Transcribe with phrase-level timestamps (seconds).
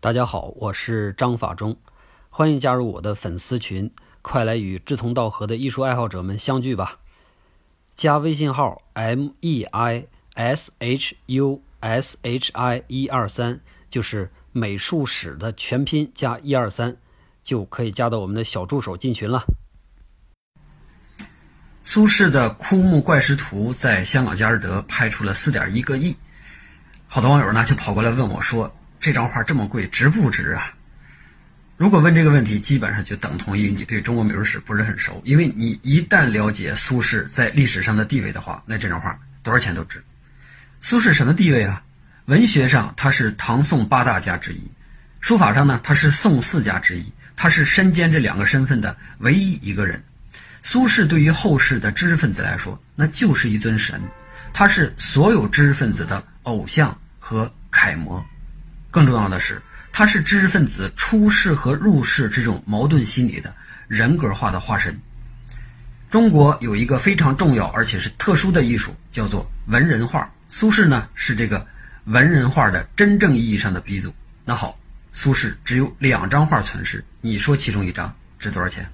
[0.00, 1.76] 大家好，我是张法中，
[2.30, 3.90] 欢迎加入我的粉丝群，
[4.22, 7.00] 快来与志同道合的艺术爱好者们相聚吧！
[7.96, 13.58] 加微信号 m e i s h u s h i 一二三，
[13.90, 16.96] 就是美术史的全拼加一二三，
[17.42, 19.42] 就可以加到我们的小助手进群了。
[21.82, 26.16] 苏轼的《枯木怪石图》在香港佳士得拍出了四点一个亿，
[27.08, 30.74] 好多网友呢就跑过来问我说：“这张画这么贵，值不值啊？”
[31.78, 40.02] 如果问这个问题，基本上就等同于你对中国美术史不是很熟，因为你一旦了解苏轼在历史上的地位的话，那这张画多少钱都值。
[40.80, 41.84] 苏轼什么地位啊？
[42.24, 44.72] 文学上他是唐宋八大家之一，
[45.20, 50.02] 书法上呢他是宋四家之一，他是身兼这两个身份的唯一一个人。
[50.62, 54.02] 苏轼对于后世的知识分子来说，那就是一尊神，
[54.52, 58.26] 他是所有知识分子的偶像和楷模。
[58.90, 63.54] 更重要的是，他是知识分子出世和入世这种矛盾心理的
[63.86, 65.00] 人格化的化身。
[66.10, 70.32] 中国有一个非常重要而且是特殊的艺术，叫做文人画。
[70.48, 71.66] 苏轼呢是这个
[72.04, 74.14] 文人画的真正意义上的鼻祖。
[74.46, 74.78] 那好，
[75.12, 78.90] 苏轼只有两张画存世，你说其中一张值多少钱？